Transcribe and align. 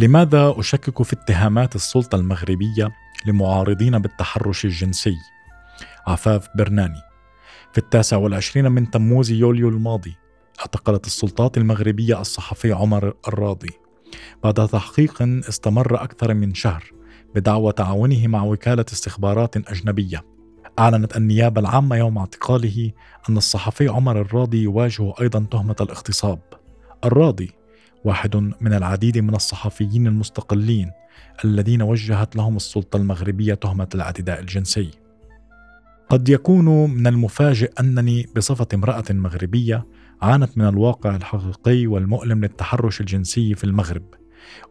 لماذا 0.00 0.54
أشكك 0.58 1.02
في 1.02 1.12
اتهامات 1.12 1.76
السلطة 1.76 2.16
المغربية 2.16 2.88
لمعارضين 3.26 3.98
بالتحرش 3.98 4.64
الجنسي؟ 4.64 5.16
عفاف 6.06 6.48
برناني. 6.56 7.02
في 7.72 7.78
التاسع 7.78 8.16
والعشرين 8.16 8.72
من 8.72 8.90
تموز 8.90 9.30
يوليو 9.30 9.68
الماضي 9.68 10.16
اعتقلت 10.60 11.06
السلطات 11.06 11.58
المغربية 11.58 12.20
الصحفي 12.20 12.72
عمر 12.72 13.14
الراضي. 13.28 13.70
بعد 14.42 14.68
تحقيق 14.68 15.22
استمر 15.22 16.02
أكثر 16.02 16.34
من 16.34 16.54
شهر 16.54 16.92
بدعوى 17.34 17.72
تعاونه 17.72 18.26
مع 18.26 18.44
وكالة 18.44 18.86
استخبارات 18.92 19.56
أجنبية. 19.56 20.24
أعلنت 20.78 21.16
النيابة 21.16 21.60
العامة 21.60 21.96
يوم 21.96 22.18
اعتقاله 22.18 22.92
أن 23.28 23.36
الصحفي 23.36 23.88
عمر 23.88 24.20
الراضي 24.20 24.62
يواجه 24.62 25.12
أيضا 25.20 25.46
تهمة 25.50 25.76
الاغتصاب. 25.80 26.40
الراضي 27.04 27.59
واحد 28.04 28.36
من 28.36 28.74
العديد 28.74 29.18
من 29.18 29.34
الصحفيين 29.34 30.06
المستقلين 30.06 30.90
الذين 31.44 31.82
وجهت 31.82 32.36
لهم 32.36 32.56
السلطة 32.56 32.96
المغربية 32.96 33.54
تهمة 33.54 33.88
الاعتداء 33.94 34.40
الجنسي. 34.40 34.90
قد 36.08 36.28
يكون 36.28 36.90
من 36.90 37.06
المفاجئ 37.06 37.72
أنني 37.80 38.26
بصفة 38.36 38.66
امرأة 38.74 39.04
مغربية 39.10 39.86
عانت 40.22 40.58
من 40.58 40.68
الواقع 40.68 41.16
الحقيقي 41.16 41.86
والمؤلم 41.86 42.40
للتحرش 42.40 43.00
الجنسي 43.00 43.54
في 43.54 43.64
المغرب. 43.64 44.04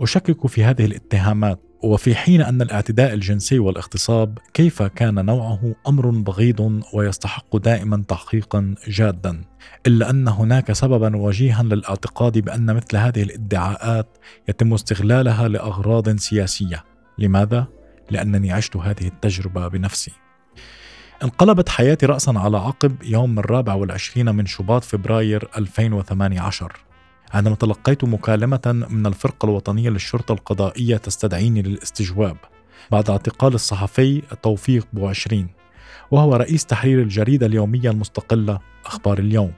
أشكك 0.01 0.47
في 0.47 0.63
هذه 0.63 0.85
الاتهامات 0.85 1.68
وفي 1.83 2.15
حين 2.15 2.41
أن 2.41 2.61
الاعتداء 2.61 3.13
الجنسي 3.13 3.59
والاغتصاب 3.59 4.37
كيف 4.53 4.83
كان 4.83 5.25
نوعه 5.25 5.75
أمر 5.87 6.09
بغيض 6.09 6.81
ويستحق 6.93 7.57
دائما 7.57 8.03
تحقيقا 8.07 8.75
جادا؟ 8.87 9.41
إلا 9.87 10.09
أن 10.09 10.27
هناك 10.27 10.71
سببا 10.71 11.17
وجيها 11.17 11.63
للاعتقاد 11.63 12.37
بأن 12.37 12.75
مثل 12.75 12.97
هذه 12.97 13.23
الادعاءات 13.23 14.17
يتم 14.49 14.73
استغلالها 14.73 15.47
لأغراض 15.47 16.17
سياسية. 16.17 16.83
لماذا؟ 17.17 17.67
لأنني 18.11 18.51
عشت 18.51 18.75
هذه 18.75 19.07
التجربة 19.07 19.67
بنفسي. 19.67 20.11
انقلبت 21.23 21.69
حياتي 21.69 22.05
رأسا 22.05 22.31
على 22.35 22.57
عقب 22.57 23.03
يوم 23.03 23.39
الرابع 23.39 23.73
والعشرين 23.73 24.35
من 24.35 24.45
شباط 24.45 24.83
فبراير 24.83 25.49
2018 25.57 26.88
عندما 27.33 27.55
تلقيت 27.55 28.03
مكالمة 28.03 28.85
من 28.89 29.05
الفرقة 29.05 29.45
الوطنية 29.45 29.89
للشرطة 29.89 30.33
القضائية 30.33 30.97
تستدعيني 30.97 31.61
للاستجواب 31.61 32.37
بعد 32.91 33.09
اعتقال 33.09 33.53
الصحفي 33.53 34.21
توفيق 34.43 34.87
بوعشرين 34.93 35.47
وهو 36.11 36.35
رئيس 36.35 36.65
تحرير 36.65 37.01
الجريدة 37.01 37.45
اليومية 37.45 37.89
المستقلة 37.91 38.59
أخبار 38.85 39.19
اليوم. 39.19 39.53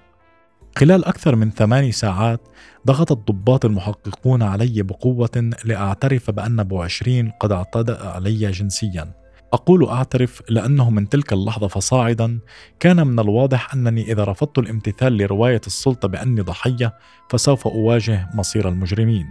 خلال 0.78 1.06
أكثر 1.06 1.36
من 1.36 1.52
ثماني 1.52 1.92
ساعات 1.92 2.42
ضغط 2.88 3.12
الضباط 3.12 3.66
المحققون 3.66 4.44
علي 4.44 4.82
بقوة 4.82 5.52
لأعترف 5.66 6.32
بأن 6.32 6.64
بوعشرين 6.64 7.32
قد 7.40 7.52
اعتدى 7.52 7.92
علي 7.92 8.52
جنسيا. 8.52 9.21
أقول 9.54 9.90
أعترف 9.90 10.42
لأنه 10.50 10.90
من 10.90 11.10
تلك 11.10 11.34
اللحظة 11.34 11.68
فصاعدا 11.68 12.40
كان 12.80 13.08
من 13.08 13.20
الواضح 13.20 13.74
أنني 13.74 14.12
إذا 14.12 14.24
رفضت 14.24 14.58
الامتثال 14.60 15.18
لرواية 15.18 15.62
السلطة 15.68 16.08
بأني 16.08 16.42
ضحية 16.42 16.94
فسوف 17.30 17.68
أواجه 17.68 18.30
مصير 18.34 18.70
المجرمين. 18.70 19.26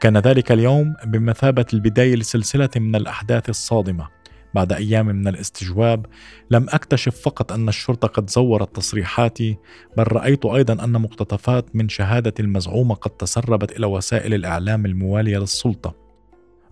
كان 0.00 0.18
ذلك 0.18 0.52
اليوم 0.52 0.94
بمثابة 1.04 1.66
البداية 1.74 2.14
لسلسلة 2.14 2.70
من 2.76 2.96
الأحداث 2.96 3.48
الصادمة. 3.48 4.08
بعد 4.54 4.72
أيام 4.72 5.06
من 5.06 5.28
الاستجواب 5.28 6.06
لم 6.50 6.66
أكتشف 6.68 7.20
فقط 7.20 7.52
أن 7.52 7.68
الشرطة 7.68 8.08
قد 8.08 8.30
زورت 8.30 8.76
تصريحاتي 8.76 9.56
بل 9.96 10.12
رأيت 10.12 10.46
أيضا 10.46 10.84
أن 10.84 10.92
مقتطفات 10.92 11.76
من 11.76 11.88
شهادة 11.88 12.34
المزعومة 12.40 12.94
قد 12.94 13.10
تسربت 13.10 13.76
إلى 13.76 13.86
وسائل 13.86 14.34
الإعلام 14.34 14.86
الموالية 14.86 15.38
للسلطة 15.38 16.01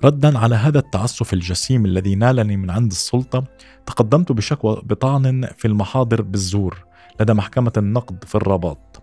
ردا 0.04 0.38
على 0.38 0.54
هذا 0.54 0.78
التعسف 0.78 1.32
الجسيم 1.32 1.84
الذي 1.86 2.14
نالني 2.14 2.56
من 2.56 2.70
عند 2.70 2.90
السلطة 2.90 3.44
تقدمت 3.86 4.32
بشكوى 4.32 4.82
بطعن 4.84 5.48
في 5.56 5.68
المحاضر 5.68 6.22
بالزور 6.22 6.84
لدى 7.20 7.32
محكمة 7.32 7.72
النقد 7.76 8.24
في 8.24 8.34
الرباط. 8.34 9.02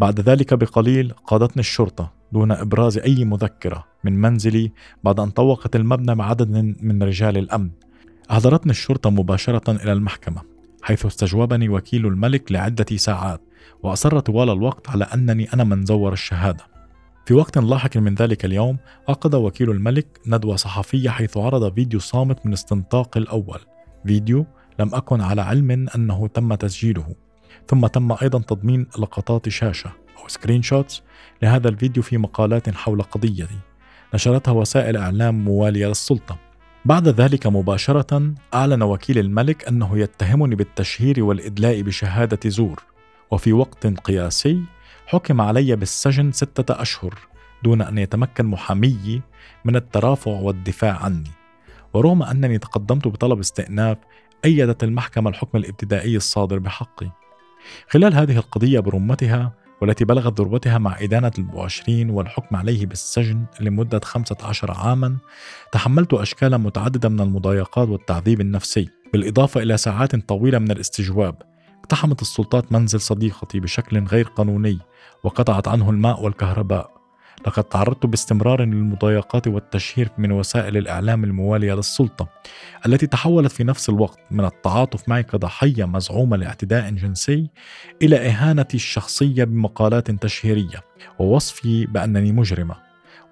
بعد 0.00 0.20
ذلك 0.20 0.54
بقليل 0.54 1.12
قادتني 1.26 1.60
الشرطة 1.60 2.12
دون 2.32 2.52
إبراز 2.52 2.98
أي 2.98 3.24
مذكرة 3.24 3.84
من 4.04 4.20
منزلي 4.20 4.72
بعد 5.04 5.20
أن 5.20 5.30
طوقت 5.30 5.76
المبنى 5.76 6.14
بعدد 6.14 6.76
من 6.82 7.02
رجال 7.02 7.38
الأمن. 7.38 7.70
أحضرتني 8.30 8.72
الشرطة 8.72 9.10
مباشرة 9.10 9.70
إلى 9.70 9.92
المحكمة 9.92 10.42
حيث 10.82 11.06
استجوبني 11.06 11.68
وكيل 11.68 12.06
الملك 12.06 12.52
لعدة 12.52 12.96
ساعات 12.96 13.40
وأصر 13.82 14.20
طوال 14.20 14.50
الوقت 14.50 14.90
على 14.90 15.04
أنني 15.04 15.52
أنا 15.52 15.64
من 15.64 15.86
زور 15.86 16.12
الشهادة. 16.12 16.71
في 17.26 17.34
وقت 17.34 17.58
لاحق 17.58 17.96
من 17.96 18.14
ذلك 18.14 18.44
اليوم 18.44 18.78
عقد 19.08 19.34
وكيل 19.34 19.70
الملك 19.70 20.20
ندوة 20.26 20.56
صحفية 20.56 21.10
حيث 21.10 21.36
عرض 21.36 21.74
فيديو 21.74 22.00
صامت 22.00 22.46
من 22.46 22.52
استنطاق 22.52 23.16
الأول. 23.16 23.58
فيديو 24.06 24.46
لم 24.78 24.94
أكن 24.94 25.20
على 25.20 25.42
علم 25.42 25.86
أنه 25.96 26.26
تم 26.26 26.54
تسجيله. 26.54 27.14
ثم 27.68 27.86
تم 27.86 28.12
أيضا 28.22 28.38
تضمين 28.38 28.86
لقطات 28.98 29.48
شاشة 29.48 29.90
أو 30.22 30.28
screenshots 30.28 31.02
لهذا 31.42 31.68
الفيديو 31.68 32.02
في 32.02 32.18
مقالات 32.18 32.70
حول 32.70 33.02
قضيتي 33.02 33.58
نشرتها 34.14 34.52
وسائل 34.52 34.96
إعلام 34.96 35.44
موالية 35.44 35.86
للسلطة. 35.86 36.38
بعد 36.84 37.08
ذلك 37.08 37.46
مباشرة 37.46 38.34
أعلن 38.54 38.82
وكيل 38.82 39.18
الملك 39.18 39.68
أنه 39.68 39.98
يتهمني 39.98 40.54
بالتشهير 40.54 41.24
والإدلاء 41.24 41.82
بشهادة 41.82 42.50
زور. 42.50 42.82
وفي 43.30 43.52
وقت 43.52 43.86
قياسي 43.86 44.62
حكم 45.12 45.40
علي 45.40 45.76
بالسجن 45.76 46.32
ستة 46.32 46.82
أشهر 46.82 47.14
دون 47.64 47.82
أن 47.82 47.98
يتمكن 47.98 48.46
محامي 48.46 49.20
من 49.64 49.76
الترافع 49.76 50.30
والدفاع 50.30 51.04
عني. 51.04 51.30
ورغم 51.94 52.22
أنني 52.22 52.58
تقدمت 52.58 53.08
بطلب 53.08 53.38
استئناف 53.38 53.98
أيدت 54.44 54.84
المحكمة 54.84 55.30
الحكم 55.30 55.58
الابتدائي 55.58 56.16
الصادر 56.16 56.58
بحقي. 56.58 57.10
خلال 57.88 58.14
هذه 58.14 58.36
القضية 58.36 58.80
برمتها 58.80 59.52
والتي 59.82 60.04
بلغت 60.04 60.40
ذروتها 60.40 60.78
مع 60.78 60.96
إدانة 61.00 61.32
المباشرين 61.38 62.10
والحكم 62.10 62.56
عليه 62.56 62.86
بالسجن 62.86 63.44
لمدة 63.60 64.00
15 64.04 64.70
عاما 64.70 65.16
تحملت 65.72 66.14
أشكالا 66.14 66.56
متعددة 66.56 67.08
من 67.08 67.20
المضايقات 67.20 67.88
والتعذيب 67.88 68.40
النفسي 68.40 68.88
بالإضافة 69.12 69.62
إلى 69.62 69.76
ساعات 69.76 70.16
طويلة 70.16 70.58
من 70.58 70.70
الاستجواب. 70.70 71.51
اقتحمت 71.82 72.22
السلطات 72.22 72.72
منزل 72.72 73.00
صديقتي 73.00 73.60
بشكل 73.60 74.04
غير 74.04 74.24
قانوني 74.24 74.78
وقطعت 75.22 75.68
عنه 75.68 75.90
الماء 75.90 76.22
والكهرباء. 76.22 76.90
لقد 77.46 77.64
تعرضت 77.64 78.06
باستمرار 78.06 78.64
للمضايقات 78.64 79.48
والتشهير 79.48 80.08
من 80.18 80.32
وسائل 80.32 80.76
الإعلام 80.76 81.24
الموالية 81.24 81.74
للسلطة 81.74 82.28
التي 82.86 83.06
تحولت 83.06 83.52
في 83.52 83.64
نفس 83.64 83.88
الوقت 83.88 84.18
من 84.30 84.44
التعاطف 84.44 85.08
معي 85.08 85.22
كضحية 85.22 85.84
مزعومة 85.84 86.36
لاعتداء 86.36 86.90
جنسي 86.90 87.50
إلى 88.02 88.16
إهانتي 88.16 88.76
الشخصية 88.76 89.44
بمقالات 89.44 90.10
تشهيرية 90.10 90.80
ووصفي 91.18 91.86
بأنني 91.86 92.32
مجرمة. 92.32 92.76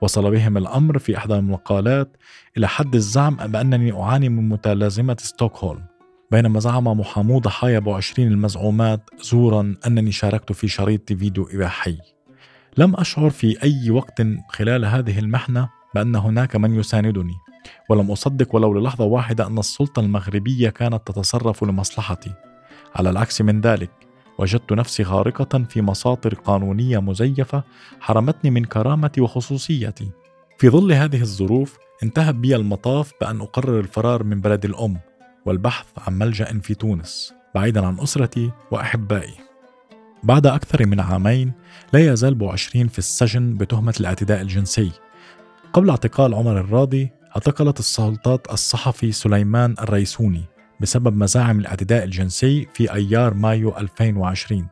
وصل 0.01 0.31
بهم 0.31 0.57
الأمر 0.57 0.99
في 0.99 1.17
إحدى 1.17 1.35
المقالات 1.35 2.17
إلى 2.57 2.69
حد 2.69 2.95
الزعم 2.95 3.37
بأنني 3.37 3.93
أعاني 3.93 4.29
من 4.29 4.49
متلازمة 4.49 5.17
ستوكهولم. 5.21 5.90
بينما 6.31 6.61
زعم 6.61 6.85
محامو 6.85 7.39
ضحايا 7.39 7.79
أبو 7.79 7.95
عشرين 7.95 8.29
المزعومات 8.29 9.11
زورا 9.21 9.75
أنني 9.87 10.13
شاركت 10.13 10.53
في 10.53 10.69
شريط 10.69 11.13
فيديو 11.13 11.49
إباحي. 11.53 11.99
لم 12.77 12.97
أشعر 12.97 13.31
في 13.31 13.63
أي 13.63 13.91
وقت 13.91 14.23
خلال 14.49 14.85
هذه 14.85 15.19
المحنة 15.19 15.69
بأن 15.95 16.17
هناك 16.17 16.57
من 16.57 16.75
يساندني 16.75 17.35
ولم 17.89 18.11
أصدق 18.11 18.55
ولو 18.55 18.79
للحظة 18.79 19.05
واحدة 19.05 19.47
أن 19.47 19.59
السلطة 19.59 20.01
المغربية 20.01 20.69
كانت 20.69 21.07
تتصرف 21.07 21.65
لمصلحتي. 21.65 22.33
على 22.95 23.11
العكس 23.11 23.43
من 23.43 23.61
ذلك 23.61 23.91
وجدت 24.39 24.73
نفسي 24.73 25.03
غارقة 25.03 25.65
في 25.65 25.83
مساطر 25.83 26.35
قانونية 26.35 26.99
مزيفة 26.99 27.63
حرمتني 28.01 28.51
من 28.51 28.65
كرامتي 28.65 29.21
وخصوصيتي. 29.21 30.11
في 30.59 30.69
ظل 30.69 30.93
هذه 30.93 31.21
الظروف 31.21 31.79
انتهى 32.03 32.33
بي 32.33 32.57
المطاف 32.57 33.13
بأن 33.21 33.41
أقرر 33.41 33.81
الفرار 33.81 34.23
من 34.23 34.41
بلد 34.41 34.65
الأم 34.65 35.10
والبحث 35.47 35.87
عن 35.99 36.19
ملجأ 36.19 36.61
في 36.63 36.75
تونس 36.75 37.35
بعيدا 37.55 37.87
عن 37.87 38.01
أسرتي 38.01 38.51
وأحبائي. 38.71 39.35
بعد 40.23 40.47
أكثر 40.47 40.87
من 40.87 41.01
عامين 41.01 41.53
لا 41.93 42.13
يزال 42.13 42.35
بوعشرين 42.35 42.89
في 42.89 42.99
السجن 42.99 43.55
بتهمة 43.55 43.95
الاعتداء 44.01 44.41
الجنسي. 44.41 44.93
قبل 45.73 45.91
اعتقال 45.91 46.35
عمر 46.35 46.61
الراضي 46.61 47.11
اعتقلت 47.37 47.79
السلطات 47.79 48.53
الصحفي 48.53 49.13
سليمان 49.13 49.75
الريسوني 49.81 50.45
بسبب 50.81 51.17
مزاعم 51.17 51.61
الاعتداء 51.61 52.05
الجنسي 52.05 52.67
في 52.75 52.93
أيار 52.95 53.35
مايو 53.35 53.79
2020 53.79 54.67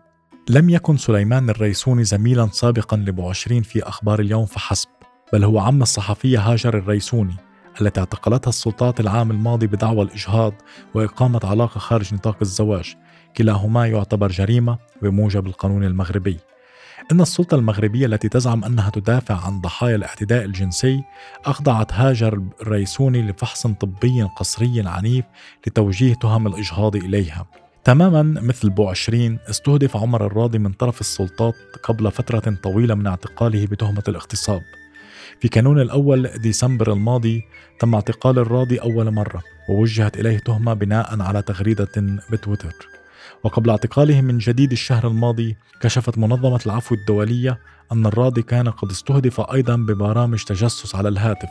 لم 0.50 0.71
يكن 0.71 0.97
سليمان 0.97 1.50
الريسوني 1.50 2.05
زميلا 2.05 2.49
سابقا 2.53 2.97
لبوعشرين 2.97 3.62
في 3.62 3.82
أخبار 3.82 4.21
اليوم 4.21 4.47
فحسب 4.47 4.88
بل 5.32 5.44
هو 5.44 5.59
عم 5.59 5.82
الصحفية 5.82 6.41
هاجر 6.41 6.79
الريسوني. 6.79 7.37
التي 7.80 8.00
اعتقلتها 8.00 8.48
السلطات 8.48 9.00
العام 9.00 9.30
الماضي 9.30 9.66
بدعوى 9.66 10.02
الإجهاض 10.02 10.54
وإقامة 10.94 11.40
علاقة 11.44 11.78
خارج 11.78 12.14
نطاق 12.14 12.36
الزواج. 12.42 12.94
كلاهما 13.36 13.86
يعتبر 13.86 14.28
جريمة 14.28 14.78
بموجب 15.02 15.46
القانون 15.46 15.84
المغربي. 15.84 16.36
إن 17.12 17.20
السلطة 17.20 17.54
المغربية 17.54 18.06
التي 18.06 18.28
تزعم 18.28 18.64
أنها 18.64 18.90
تدافع 18.90 19.46
عن 19.46 19.60
ضحايا 19.60 19.96
الاعتداء 19.96 20.44
الجنسي 20.44 21.02
أخضعت 21.44 21.92
هاجر 21.92 22.42
الريسوني 22.62 23.22
لفحص 23.22 23.66
طبي 23.66 24.22
قصري 24.22 24.82
عنيف 24.86 25.25
لتوجيه 25.66 26.14
تهم 26.14 26.46
الإجهاض 26.46 26.96
إليها. 26.96 27.46
تماما 27.84 28.22
مثل 28.22 28.70
بو 28.70 28.88
20 28.88 29.38
استهدف 29.50 29.96
عمر 29.96 30.26
الراضي 30.26 30.58
من 30.58 30.72
طرف 30.72 31.00
السلطات 31.00 31.54
قبل 31.82 32.10
فترة 32.10 32.54
طويلة 32.62 32.94
من 32.94 33.06
اعتقاله 33.06 33.66
بتهمة 33.66 34.02
الاغتصاب. 34.08 34.62
في 35.40 35.48
كانون 35.48 35.80
الأول 35.80 36.28
ديسمبر 36.28 36.92
الماضي 36.92 37.44
تم 37.80 37.94
اعتقال 37.94 38.38
الراضي 38.38 38.78
أول 38.78 39.10
مرة 39.10 39.42
ووجهت 39.69 40.16
إليه 40.16 40.38
تهمة 40.38 40.75
بناء 40.75 41.22
على 41.22 41.42
تغريدة 41.42 41.88
بتويتر. 42.30 42.88
وقبل 43.44 43.70
اعتقاله 43.70 44.20
من 44.20 44.38
جديد 44.38 44.72
الشهر 44.72 45.08
الماضي 45.08 45.56
كشفت 45.80 46.19
منظمة 46.19 46.60
العفو 46.66 46.94
الدولية 46.94 47.58
أن 47.92 48.06
الراضي 48.06 48.42
كان 48.42 48.69
قد 48.69 48.90
استهدف 48.90 49.40
أيضا 49.40 49.76
ببرامج 49.76 50.44
تجسس 50.44 50.94
على 50.94 51.08
الهاتف. 51.08 51.48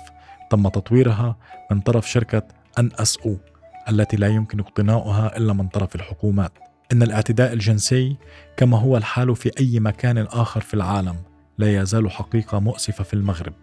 تم 0.49 0.67
تطويرها 0.67 1.37
من 1.71 1.79
طرف 1.79 2.09
شركة 2.09 2.43
أن 2.79 2.91
أس 2.95 3.17
أو 3.17 3.37
التي 3.89 4.17
لا 4.17 4.27
يمكن 4.27 4.59
اقتناؤها 4.59 5.37
إلا 5.37 5.53
من 5.53 5.67
طرف 5.67 5.95
الحكومات. 5.95 6.51
إن 6.91 7.03
الاعتداء 7.03 7.53
الجنسي 7.53 8.17
كما 8.57 8.79
هو 8.79 8.97
الحال 8.97 9.35
في 9.35 9.51
أي 9.59 9.79
مكان 9.79 10.17
آخر 10.17 10.61
في 10.61 10.73
العالم 10.73 11.15
لا 11.57 11.81
يزال 11.81 12.11
حقيقة 12.11 12.59
مؤسفة 12.59 13.03
في 13.03 13.13
المغرب. 13.13 13.53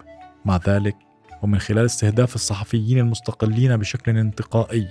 مع 0.45 0.61
ذلك 0.67 0.97
ومن 1.43 1.59
خلال 1.59 1.85
استهداف 1.85 2.35
الصحفيين 2.35 2.99
المستقلين 2.99 3.77
بشكل 3.77 4.17
انتقائي 4.17 4.89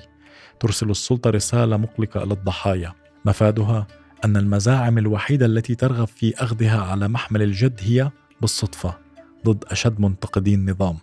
ترسل 0.59 0.89
السلطة 0.89 1.29
رسالة 1.29 1.77
مقلقة 1.77 2.23
إلى 2.23 2.33
الضحايا. 2.33 2.94
مفادها 3.25 3.88
أن 4.25 4.38
المزاعم 4.38 4.97
الوحيدة 4.97 5.45
التي 5.45 5.75
ترغب 5.75 6.07
في 6.07 6.33
أخذها 6.44 6.81
على 6.81 7.07
محمل 7.07 7.41
الجد 7.41 7.79
هي 7.83 8.11
بالصدفة 8.41 8.97
ضد 9.45 9.63
أشد 9.67 10.00
منتقدي 10.00 10.55
النظام. 10.55 10.97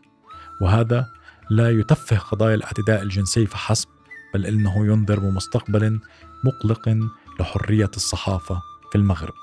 وهذا 0.63 1.07
لا 1.51 1.71
يتفه 1.71 2.19
قضايا 2.19 2.55
الاعتداء 2.55 3.03
الجنسي 3.03 3.47
فحسب 3.47 3.89
بل 4.35 4.47
إنه 4.47 4.87
ينذر 4.87 5.19
بمستقبل 5.19 6.01
مقلق 6.45 6.97
لحرية 7.41 7.91
الصحافة 7.97 8.63
في 8.93 8.99
المغرب. 8.99 9.35